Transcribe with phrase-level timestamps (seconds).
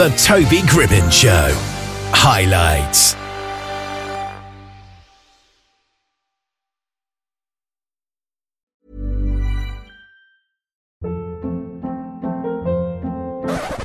[0.00, 1.50] The Toby Gribbin Show.
[2.14, 3.12] Highlights.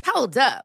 [0.06, 0.64] Hold up.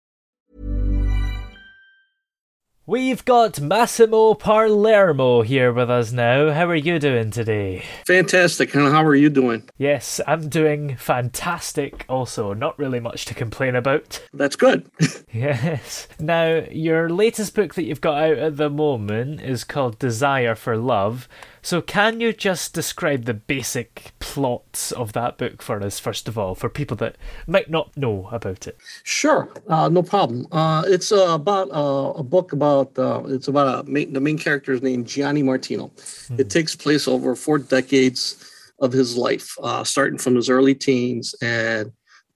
[2.91, 6.51] We've got Massimo Palermo here with us now.
[6.51, 7.85] How are you doing today?
[8.05, 8.75] Fantastic.
[8.75, 9.63] And how are you doing?
[9.77, 12.53] Yes, I'm doing fantastic also.
[12.53, 14.21] Not really much to complain about.
[14.33, 14.91] That's good.
[15.33, 16.09] Yes.
[16.19, 20.75] Now, your latest book that you've got out at the moment is called Desire for
[20.75, 21.29] Love.
[21.63, 26.37] So, can you just describe the basic plots of that book for us, first of
[26.37, 28.77] all, for people that might not know about it?
[29.03, 30.47] Sure, uh, no problem.
[30.51, 34.39] Uh, it's uh, about uh, a book about uh, it's about a main, the main
[34.39, 35.91] character is named Gianni Martino.
[36.37, 38.43] It takes place over four decades
[38.79, 41.91] of his life, uh, starting from his early teens, and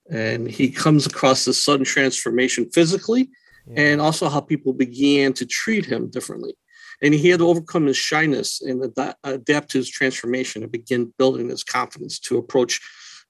[0.08, 3.28] and he comes across this sudden transformation physically,
[3.74, 6.54] and also how people began to treat him differently.
[7.02, 11.12] And he had to overcome his shyness and ad- adapt to his transformation and begin
[11.18, 12.80] building his confidence to approach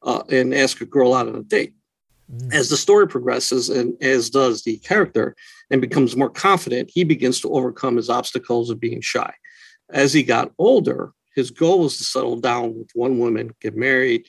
[0.03, 1.75] uh, and ask a girl out on a date.
[2.51, 5.37] As the story progresses and as does the character
[5.71, 9.33] and becomes more confident he begins to overcome his obstacles of being shy.
[9.91, 14.27] As he got older his goal was to settle down with one woman get married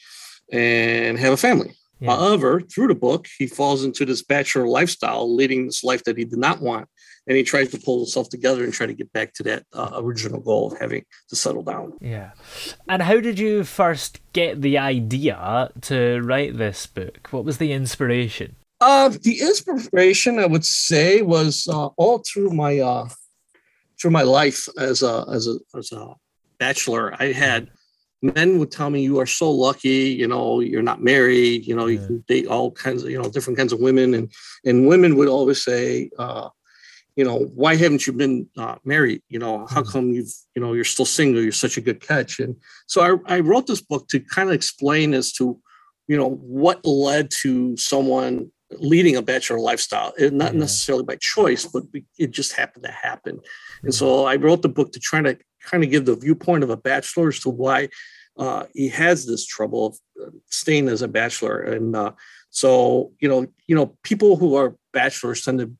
[0.52, 1.74] and have a family.
[2.00, 2.16] Yeah.
[2.16, 6.26] however through the book he falls into this bachelor lifestyle leading this life that he
[6.26, 6.88] did not want
[7.28, 9.92] and he tries to pull himself together and try to get back to that uh,
[9.96, 12.32] original goal of having to settle down Yeah.
[12.88, 17.28] And how did you first get the idea to write this book?
[17.32, 18.56] What was the inspiration?
[18.80, 23.10] Uh, the inspiration I would say was uh, all through my uh,
[24.00, 26.14] through my life as a as a as a
[26.60, 27.16] bachelor.
[27.20, 27.70] I had
[28.22, 30.10] men would tell me, "You are so lucky.
[30.10, 31.66] You know, you're not married.
[31.66, 34.32] You know, you can date all kinds of you know different kinds of women." And
[34.64, 36.50] and women would always say, uh,
[37.18, 39.22] "You know, why haven't you been uh, married?
[39.28, 41.42] You know, how come you've you know you're still single?
[41.42, 42.56] You're such a good catch." And
[42.88, 42.98] so
[43.28, 45.60] I, I wrote this book to kind of explain as to
[46.08, 46.30] you know
[46.60, 50.60] what led to someone leading a bachelor lifestyle it, not Yeah.
[50.60, 51.84] necessarily by choice but
[52.18, 53.40] it just happened to happen
[53.84, 56.70] and so i wrote the book to try to kind of give the viewpoint of
[56.70, 57.88] a bachelor as to why
[58.38, 62.12] uh, he has this trouble of uh, staying as a bachelor and uh,
[62.50, 65.72] so you know you know people who are bachelors tend to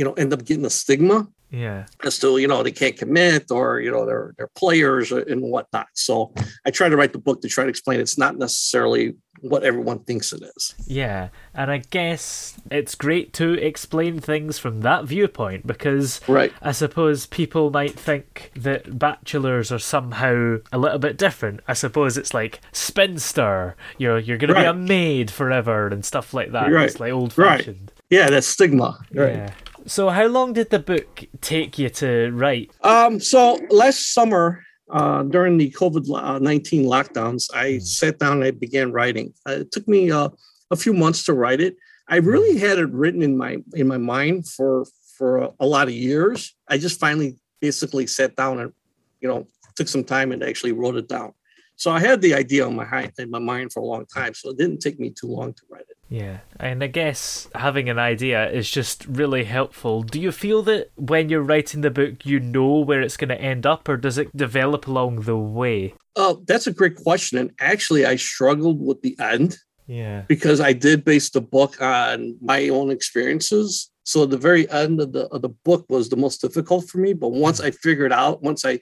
[0.00, 1.18] you know end up getting a stigma
[1.64, 1.80] Yeah.
[2.08, 5.88] as to you know they can't commit or you know they're they're players and whatnot.
[5.94, 6.32] So
[6.66, 9.04] I try to write the book to try to explain it's not necessarily
[9.50, 10.74] what everyone thinks it is.
[10.86, 11.28] Yeah.
[11.54, 16.52] And I guess it's great to explain things from that viewpoint because Right.
[16.70, 21.60] I suppose people might think that bachelors are somehow a little bit different.
[21.66, 26.52] I suppose it's like spinster, you're you're gonna be a maid forever and stuff like
[26.52, 26.70] that.
[26.70, 26.86] Right.
[26.88, 27.96] It's like old fashioned Right.
[28.10, 28.98] Yeah, that's stigma.
[29.14, 29.34] Right.
[29.36, 29.52] Yeah.
[29.86, 32.70] So how long did the book take you to write?
[32.82, 38.50] Um, so last summer, uh, during the COVID nineteen lockdowns, I sat down and I
[38.50, 39.32] began writing.
[39.48, 40.28] Uh, it took me uh,
[40.70, 41.76] a few months to write it.
[42.08, 44.84] I really had it written in my in my mind for
[45.16, 46.54] for a, a lot of years.
[46.68, 48.72] I just finally basically sat down and
[49.20, 51.32] you know took some time and actually wrote it down.
[51.76, 54.34] So I had the idea in my in my mind for a long time.
[54.34, 55.79] So it didn't take me too long to write it.
[56.10, 60.02] Yeah, and I guess having an idea is just really helpful.
[60.02, 63.40] Do you feel that when you're writing the book, you know where it's going to
[63.40, 65.94] end up, or does it develop along the way?
[66.16, 67.38] Oh, that's a great question.
[67.38, 69.56] And actually, I struggled with the end.
[69.86, 70.22] Yeah.
[70.28, 73.90] because I did base the book on my own experiences.
[74.04, 77.12] So the very end of the of the book was the most difficult for me.
[77.12, 78.78] But once I figured out, once I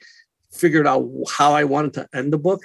[0.51, 2.61] figured out how I wanted to end the book,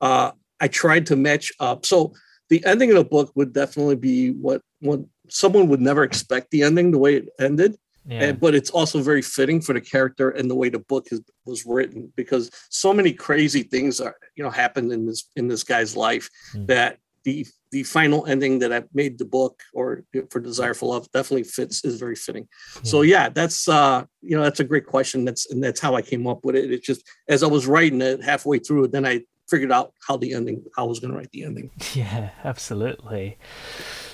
[0.00, 0.30] uh,
[0.60, 1.84] I tried to match up.
[1.84, 2.12] So
[2.50, 6.62] the ending of the book would definitely be what what someone would never expect the
[6.62, 7.76] ending the way it ended.
[8.06, 8.24] Yeah.
[8.24, 11.20] And, but it's also very fitting for the character and the way the book is,
[11.44, 15.62] was written because so many crazy things are you know happened in this in this
[15.62, 16.66] guy's life Mm.
[16.66, 21.08] that the the final ending that I made the book or for Desire for Love
[21.12, 22.48] definitely fits is very fitting.
[22.82, 25.24] So yeah, that's uh you know that's a great question.
[25.26, 26.72] That's and that's how I came up with it.
[26.72, 29.20] It's just as I was writing it halfway through then I
[29.50, 31.70] figured out how the ending how I was going to write the ending.
[31.94, 33.36] Yeah, absolutely.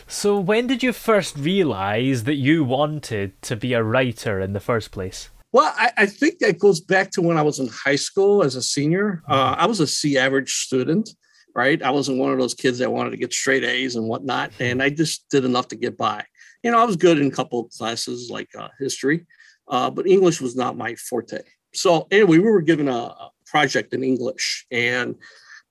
[0.09, 4.61] So, when did you first realize that you wanted to be a writer in the
[4.61, 5.31] first place?
[5.53, 8.57] Well, I, I think that goes back to when I was in high school as
[8.57, 9.23] a senior.
[9.29, 11.11] Uh, I was a C average student,
[11.55, 11.83] right?
[11.83, 14.83] I wasn't one of those kids that wanted to get straight A's and whatnot, and
[14.83, 16.25] I just did enough to get by.
[16.63, 19.27] You know, I was good in a couple of classes like uh, history,
[19.69, 21.41] uh, but English was not my forte.
[21.75, 25.17] So anyway, we were given a, a project in English, and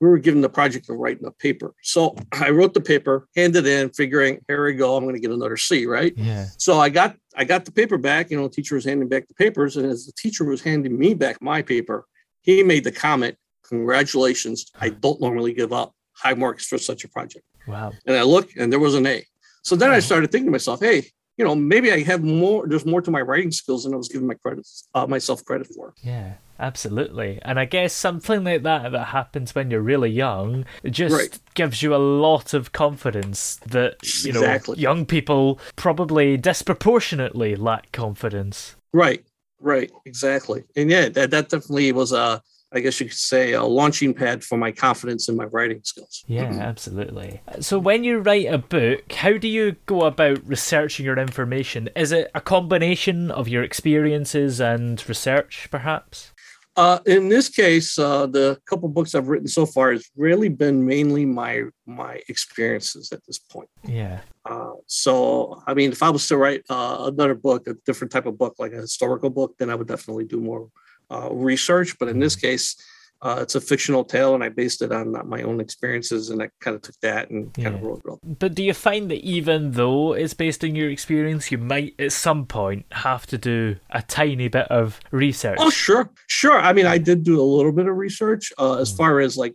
[0.00, 1.74] we were given the project of writing a paper.
[1.82, 5.30] So I wrote the paper, handed in, figuring, here we go, I'm going to get
[5.30, 6.12] another C, right?
[6.16, 6.46] Yeah.
[6.58, 8.30] So I got I got the paper back.
[8.30, 10.98] You know, the teacher was handing back the papers, and as the teacher was handing
[10.98, 12.06] me back my paper,
[12.42, 13.36] he made the comment,
[13.68, 14.70] "Congratulations!
[14.80, 17.92] I don't normally give up high marks for such a project." Wow.
[18.06, 19.24] And I look, and there was an A.
[19.62, 22.66] So then I started thinking to myself, "Hey, you know, maybe I have more.
[22.66, 25.66] There's more to my writing skills than I was giving my credits uh, myself credit
[25.74, 27.38] for." Yeah, absolutely.
[27.42, 31.38] And I guess something like that that happens when you're really young just Right.
[31.54, 34.78] gives you a lot of confidence that, you know, Exactly.
[34.78, 38.76] young people probably disproportionately lack confidence.
[38.92, 39.24] Right,
[39.60, 40.64] right, exactly.
[40.76, 42.42] And yeah, that that definitely was a,
[42.72, 46.24] I guess you could say, a launching pad for my confidence in my writing skills.
[46.26, 47.40] Yeah, absolutely.
[47.60, 51.88] So when you write a book, how do you go about researching your information?
[51.94, 56.32] Is it a combination of your experiences and research, perhaps?
[56.76, 60.84] Uh, in this case, uh, the couple books I've written so far has really been
[60.84, 63.70] mainly my my experiences at this point.
[63.82, 64.20] Yeah.
[64.44, 68.26] Uh, so, I mean, if I was to write uh, another book, a different type
[68.26, 70.68] of book, like a historical book, then I would definitely do more
[71.10, 71.98] uh, research.
[71.98, 72.76] But in this case,
[73.22, 76.50] uh, it's a fictional tale, and I based it on my own experiences, and I
[76.60, 77.86] kind of took that and kind of Yeah.
[77.88, 78.18] wrote it up.
[78.22, 82.12] But do you find that even though it's based on your experience, you might at
[82.12, 85.56] some point have to do a tiny bit of research?
[85.60, 86.58] Oh, sure, sure.
[86.58, 89.54] I mean, I did do a little bit of research uh, as far as like,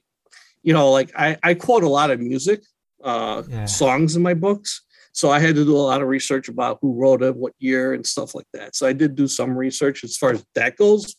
[0.63, 2.63] you know, like I, I quote a lot of music
[3.03, 3.65] uh, Yeah.
[3.65, 4.81] songs in my books.
[5.13, 7.93] So I had to do a lot of research about who wrote it, what year,
[7.93, 8.75] and stuff like that.
[8.75, 11.15] So I did do some research as far as that goes.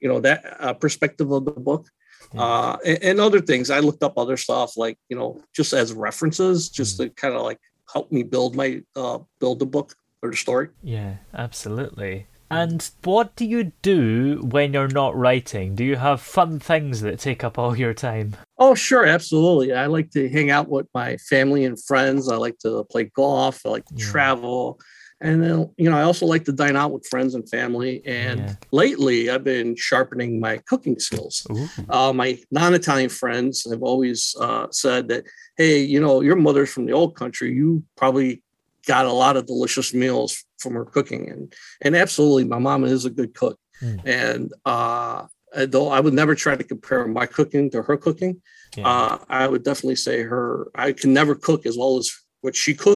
[0.00, 1.88] You know, that uh, perspective of the book.
[2.36, 3.70] Uh, and, and other things.
[3.70, 7.42] I looked up other stuff like, you know, just as references, just to kind of
[7.42, 7.60] like
[7.92, 10.68] help me build my uh, build the book or the story.
[10.82, 12.26] Yeah, absolutely.
[12.50, 15.74] And what do you do when you're not writing?
[15.74, 18.36] Do you have fun things that take up all your time?
[18.58, 19.72] Oh, sure, absolutely.
[19.72, 22.28] I like to hang out with my family and friends.
[22.28, 23.60] I like to play golf.
[23.64, 24.06] I like to Yeah.
[24.06, 24.80] travel.
[25.20, 28.02] And then, you know, I also like to dine out with friends and family.
[28.04, 28.54] And Yeah.
[28.70, 31.46] lately, I've been sharpening my cooking skills.
[31.88, 35.24] Uh, my non Italian friends have always uh, said that,
[35.56, 37.52] hey, you know, your mother's from the old country.
[37.54, 38.42] You probably
[38.86, 41.30] got a lot of delicious meals from her cooking.
[41.30, 43.58] And, and absolutely, my mom is a good cook.
[43.82, 44.00] Mm.
[44.04, 45.26] And uh,
[45.66, 48.42] though I would never try to compare my cooking to her cooking,
[48.76, 48.86] Yeah.
[48.88, 50.68] uh, I would definitely say her.
[50.74, 52.10] I can never cook as well as
[52.42, 52.95] what she cooks.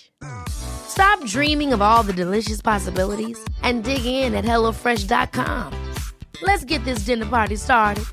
[0.49, 5.73] Stop dreaming of all the delicious possibilities and dig in at HelloFresh.com.
[6.41, 8.05] Let's get this dinner party started.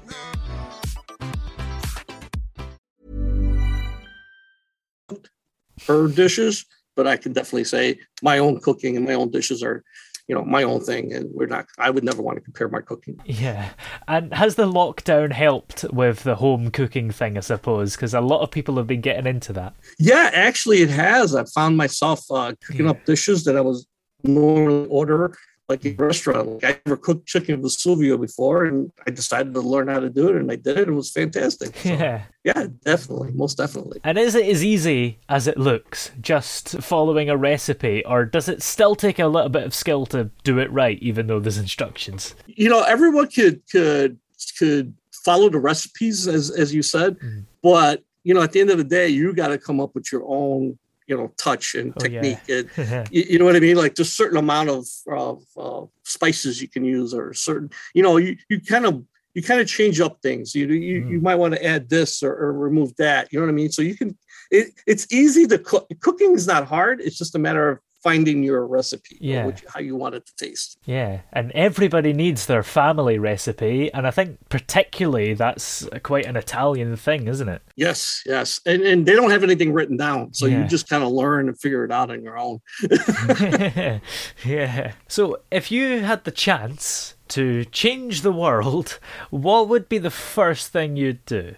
[5.88, 9.82] her dishes, but I can definitely say my own cooking and my own dishes are,
[10.28, 11.12] you know, my own thing.
[11.12, 13.18] And we're not, I would never want to compare my cooking.
[13.24, 13.70] Yeah.
[14.06, 17.96] And has the lockdown helped with the home cooking thing, I suppose?
[17.96, 19.74] Because a lot of people have been getting into that.
[19.98, 21.34] Yeah, actually, it has.
[21.34, 22.92] I found myself uh, cooking Yeah.
[22.92, 23.86] up dishes that I was
[24.22, 25.36] normally order
[25.68, 26.62] like a restaurant.
[26.62, 30.28] Like I never cooked chicken Vesuvio before, and I decided to learn how to do
[30.30, 30.88] it, and I did it.
[30.88, 31.76] It was fantastic.
[31.76, 32.22] So, Yeah.
[32.44, 34.00] yeah, definitely, most definitely.
[34.04, 38.62] And is it as easy as it looks, just following a recipe, or does it
[38.62, 42.34] still take a little bit of skill to do it right, even though there's instructions?
[42.46, 44.18] you know everyone could could
[44.58, 44.94] could
[45.24, 47.44] follow the recipes as as you said Mm.
[47.62, 50.10] but you know at the end of the day you got to come up with
[50.10, 52.20] your own you know touch and Oh, yeah.
[52.20, 53.76] technique and you, you know what i mean?
[53.76, 58.16] Like just certain amount of, of uh, spices you can use or certain you know
[58.18, 59.02] you, you kind of
[59.34, 60.54] you kind of change up things.
[60.54, 61.10] You you, Mm.
[61.12, 63.32] you might want to add this or, or remove that.
[63.32, 63.70] You know what i mean?
[63.70, 64.16] So you can
[64.50, 65.86] it, it's easy to cook.
[66.00, 67.00] Cooking is not hard.
[67.00, 69.46] It's just a matter of finding your recipe Yeah.
[69.46, 74.06] which, how you want it to taste Yeah, and everybody needs their family recipe, and
[74.06, 77.62] I think particularly that's quite an Italian thing, isn't it?
[77.76, 80.62] Yes, yes, and and they don't have anything written down, so Yeah.
[80.62, 82.60] you just kind of learn and figure it out on your own.
[84.44, 84.92] yeah.
[85.08, 88.98] So, if you had the chance to change the world,
[89.30, 91.54] what would be the first thing you'd do?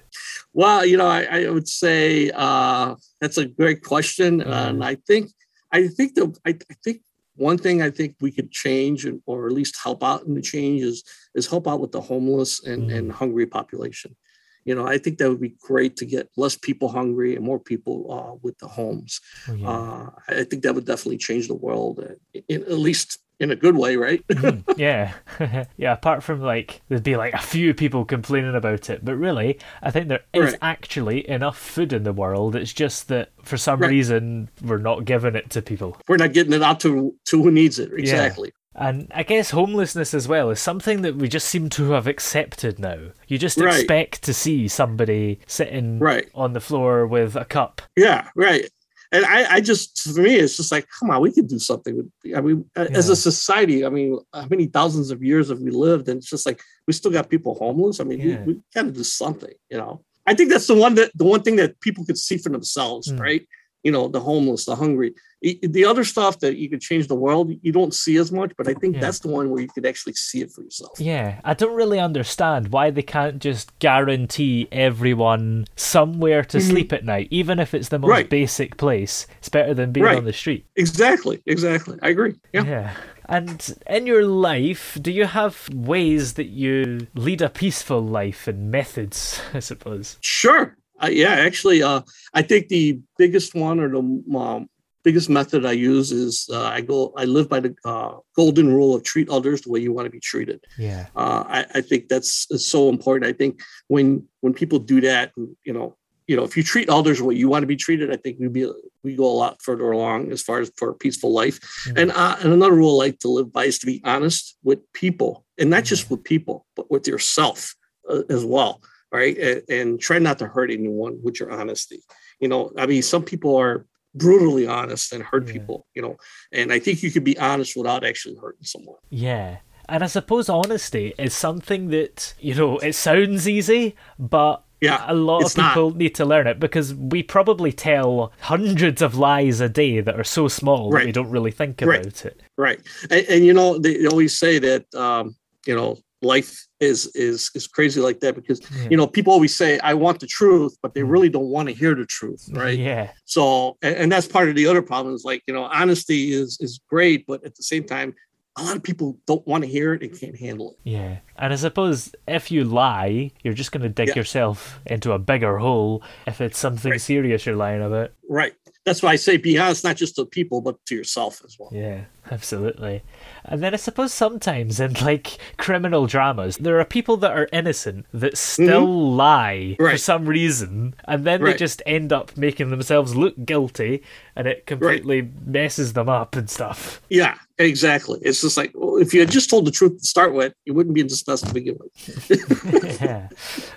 [0.52, 5.30] well, you know, I, I would say uh, that's a great question, and I think
[5.72, 7.02] I think the I, I think
[7.36, 10.42] one thing I think we could change and or at least help out in the
[10.42, 14.16] change is is help out with the homeless and, and hungry population.
[14.64, 17.58] You know, I think that would be great to get less people hungry and more
[17.58, 19.20] people uh, with the homes.
[19.48, 19.70] Oh, yeah.
[19.70, 23.56] Uh, I think that would definitely change the world, uh, in, at least in a
[23.56, 24.22] good way, right?
[24.32, 24.58] Hmm.
[24.76, 25.14] yeah.
[25.76, 29.58] yeah, apart from like, there'd be like a few people complaining about it, but really,
[29.82, 30.58] I think there is Right.
[30.62, 32.54] actually enough food in the world.
[32.54, 33.90] It's just that for some Right.
[33.90, 35.96] reason, we're not giving it to people.
[36.08, 37.90] We're not getting it out to to who needs it.
[37.96, 38.52] Exactly.
[38.74, 42.78] And I guess homelessness as well is something that we just seem to have accepted
[42.78, 42.98] now.
[43.26, 43.74] You just Right.
[43.74, 46.28] expect to see somebody sitting Right.
[46.36, 47.82] on the floor with a cup.
[47.96, 48.68] Yeah, right.
[49.12, 51.96] And I, I just, for me, it's just like, come on, we can do something.
[51.96, 55.70] With, I mean, as a society, I mean, how many thousands of years have we
[55.72, 56.08] lived?
[56.08, 57.98] And it's just like, we still got people homeless.
[57.98, 58.42] I mean, Yeah.
[58.44, 60.04] we, we got to do something, you know?
[60.26, 63.10] I think that's the one that, the one thing that people could see for themselves,
[63.10, 63.18] Mm.
[63.20, 63.46] right?
[63.82, 65.14] You know, the homeless, the hungry.
[65.42, 68.68] The other stuff that you could change the world, you don't see as much, but
[68.68, 69.00] I think Yeah.
[69.00, 71.00] that's the one where you could actually see it for yourself.
[71.00, 77.06] Yeah, I don't really understand why they can't just guarantee everyone somewhere to sleep at
[77.06, 78.16] night, even if it's the most Mm-hmm.
[78.16, 78.28] Right.
[78.30, 79.26] basic place.
[79.38, 80.18] It's better than being Right.
[80.18, 80.66] on the street.
[80.76, 81.98] Exactly, exactly.
[82.02, 82.34] I agree.
[82.52, 82.64] Yeah.
[82.66, 82.92] Yeah.
[83.26, 88.70] And in your life, do you have ways that you lead a peaceful life and
[88.70, 90.18] methods, I suppose?
[90.20, 90.76] Sure.
[91.02, 92.02] Uh, yeah, actually, uh,
[92.34, 93.98] I think the biggest one or the
[94.36, 94.68] um,
[95.02, 97.12] biggest method I use is uh, I go.
[97.16, 100.10] I live by the uh, golden rule of treat others the way you want to
[100.10, 100.64] be treated.
[100.78, 101.06] Yeah.
[101.16, 103.28] Uh, I, I think that's so important.
[103.28, 107.18] I think when when people do that, you know, you know, if you treat others
[107.18, 108.70] the way you want to be treated, I think we be
[109.02, 111.58] we go a lot further along as far as for a peaceful life.
[111.96, 114.80] And uh, and another rule I like to live by is to be honest with
[114.92, 117.74] people, and not just with people, but with yourself
[118.08, 118.80] uh, as well.
[119.12, 122.00] Right, and, and try not to hurt anyone with your honesty.
[122.38, 125.52] You know, I mean, some people are brutally honest and hurt Yeah.
[125.54, 125.86] people.
[125.94, 126.16] You know,
[126.52, 128.98] and I think you could be honest without actually hurting someone.
[129.10, 129.58] Yeah.
[129.88, 135.14] And I suppose honesty is something that, you know, it sounds easy, but Yeah, a
[135.14, 135.70] lot of it's not.
[135.74, 140.18] people need to learn it because we probably tell hundreds of lies a day that
[140.18, 142.00] are so small that we don't really think Right.
[142.00, 142.40] about it.
[142.56, 145.34] right and, and you know they always say that um
[145.66, 148.60] you know life is is is crazy like that because
[148.90, 151.10] you know people always say i want the truth but they mm-hmm.
[151.10, 153.10] really don't want to hear the truth right Yeah.
[153.24, 156.58] so and, and that's part of the other problem is like you know honesty is
[156.60, 158.14] is great but at the same time
[158.56, 161.18] a lot of people don't want to hear it and can't handle it Yeah.
[161.36, 164.16] And I suppose if you lie, you're just going to dig Yeah.
[164.16, 167.00] yourself into a bigger hole if it's something Right.
[167.00, 168.12] serious you're lying about.
[168.28, 168.52] right
[168.84, 171.70] that's why I say be honest, not just to people, but to yourself as well.
[171.72, 173.02] Yeah, absolutely.
[173.44, 178.06] And then I suppose sometimes in like criminal dramas, there are people that are innocent
[178.12, 179.16] that still mm-hmm.
[179.16, 179.92] lie right.
[179.92, 181.52] for some reason, and then right.
[181.52, 184.02] they just end up making themselves look guilty,
[184.36, 185.46] and it completely right.
[185.46, 187.00] messes them up and stuff.
[187.08, 188.20] Yeah, exactly.
[188.22, 190.74] It's just like well, if you had just told the truth to start with, you
[190.74, 193.00] wouldn't be in this mess to begin with.
[193.00, 193.28] yeah,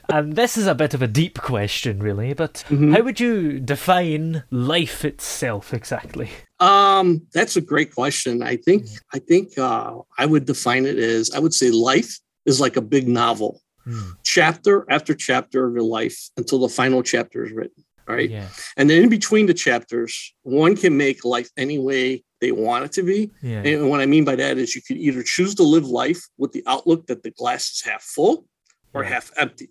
[0.10, 2.34] and this is a bit of a deep question, really.
[2.34, 2.94] But mm-hmm.
[2.94, 6.30] how would you define life itself exactly?
[6.64, 8.42] Um, that's a great question.
[8.42, 12.62] I think I think uh, I would define it as I would say life is
[12.62, 14.12] like a big novel, hmm.
[14.24, 17.84] chapter after chapter of your life until the final chapter is written.
[18.06, 18.50] Right, yeah.
[18.76, 22.92] and then in between the chapters, one can make life any way they want it
[22.94, 23.32] to be.
[23.42, 23.62] Yeah.
[23.64, 26.52] And what I mean by that is you can either choose to live life with
[26.52, 28.46] the outlook that the glass is half full
[28.94, 29.70] or half empty.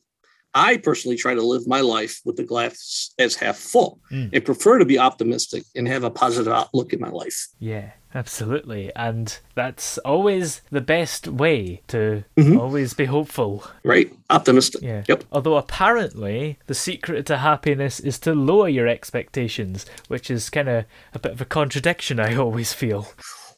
[0.54, 4.30] I personally try to live my life with the glass as half full mm.
[4.32, 7.48] and prefer to be optimistic and have a positive outlook in my life.
[7.58, 8.92] Yeah, absolutely.
[8.94, 12.58] And that's always the best way to mm-hmm.
[12.58, 13.64] always be hopeful.
[13.82, 14.12] Right.
[14.28, 14.82] Optimistic.
[14.82, 15.04] Yeah.
[15.08, 15.24] Yep.
[15.32, 20.84] Although apparently the secret to happiness is to lower your expectations, which is kind of
[21.14, 23.08] a bit of a contradiction, I always feel.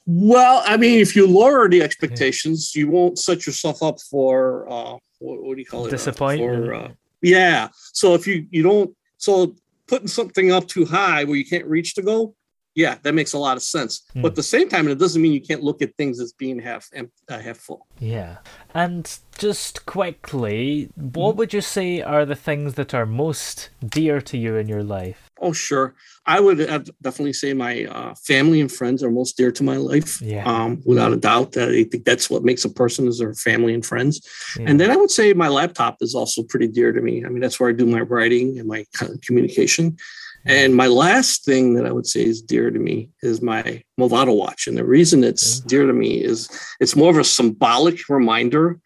[0.06, 2.80] Well, I mean, if you lower the expectations, yeah.
[2.80, 5.90] you won't set yourself up for uh, what, what do you call it?
[5.90, 6.72] Disappointment.
[6.72, 6.88] Uh,
[7.22, 7.68] yeah.
[7.92, 9.54] So if you you don't so
[9.86, 12.34] putting something up too high where you can't reach the goal,
[12.74, 14.02] yeah, that makes a lot of sense.
[14.14, 14.22] Mm.
[14.22, 16.58] But at the same time, it doesn't mean you can't look at things as being
[16.58, 17.86] half uh, half full.
[17.98, 18.38] Yeah,
[18.74, 21.38] and just quickly, what mm.
[21.38, 25.30] would you say are the things that are most dear to you in your life?
[25.40, 25.94] Oh, sure.
[26.26, 26.58] I would
[27.02, 30.22] definitely say my uh, family and friends are most dear to my life.
[30.22, 30.44] Yeah.
[30.46, 33.74] Um, without a doubt, that I think that's what makes a person is their family
[33.74, 34.26] and friends.
[34.58, 34.66] Yeah.
[34.68, 37.24] And then I would say my laptop is also pretty dear to me.
[37.24, 38.86] I mean, that's where I do my writing and my
[39.22, 39.96] communication.
[40.46, 44.36] And my last thing that I would say is dear to me is my Movado
[44.36, 44.66] watch.
[44.66, 45.68] And the reason it's mm-hmm.
[45.68, 46.48] dear to me is
[46.80, 48.78] it's more of a symbolic reminder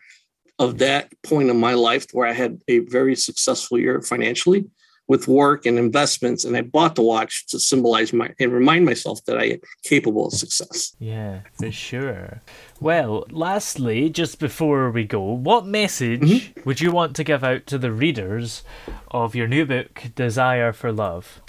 [0.58, 4.66] of that point in my life where I had a very successful year financially
[5.08, 6.44] with work and investments.
[6.44, 10.26] And I bought the watch to symbolize my and remind myself that I am capable
[10.26, 10.94] of success.
[10.99, 12.42] Yeah, for sure.
[12.80, 16.60] Well, lastly, just before we go, what message mm-hmm.
[16.64, 18.62] would you want to give out to the readers
[19.10, 21.40] of your new book, Desire for Love?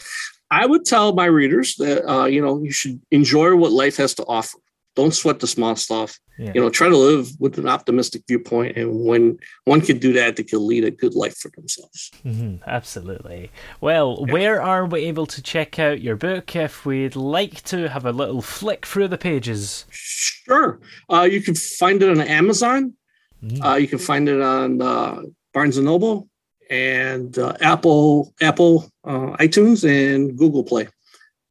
[0.52, 4.15] I would tell my readers that uh, you know you should enjoy what life has
[4.15, 4.58] to offer
[5.00, 6.20] don't sweat the small stuff.
[6.38, 6.52] Yeah.
[6.56, 10.36] You know, try to live with an optimistic viewpoint, and when one can do that,
[10.36, 12.12] they can lead a good life for themselves.
[12.26, 13.52] Mm-hmm, absolutely.
[13.82, 14.34] Well, yeah.
[14.34, 18.12] where are we able to check out your book if we'd like to have a
[18.12, 19.86] little flick through the pages?
[19.92, 20.80] Sure.
[21.10, 22.94] Uh, you can find it on Amazon.
[23.44, 23.62] Mm-hmm.
[23.62, 25.22] Uh, you can find it on uh,
[25.54, 26.30] Barnes and Noble
[26.70, 30.88] and uh, Apple, Apple uh, iTunes, and Google Play.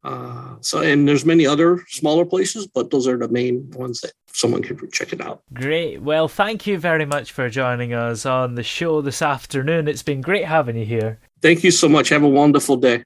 [0.05, 4.13] Uh, so, and there's many other smaller places, but those are the main ones that
[4.33, 5.43] someone could check it out.
[5.53, 6.03] Great.
[6.03, 9.89] Well, thank you very much for joining us on the show this afternoon.
[9.89, 11.19] It's been great having you here.
[11.43, 12.09] Thank you so much.
[12.11, 13.03] Have a wonderful day.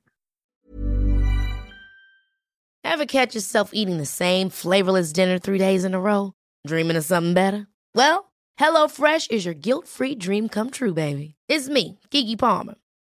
[2.85, 6.35] Ever catch yourself eating the same flavorless dinner three days in a row?
[6.67, 7.67] Dreaming of something better?
[7.95, 11.37] Well, HelloFresh is your guilt free dream come true, baby.
[11.49, 12.75] It's me, Keke Palmer.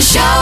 [0.00, 0.33] Show.